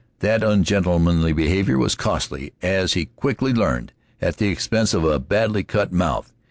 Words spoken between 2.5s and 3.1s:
as he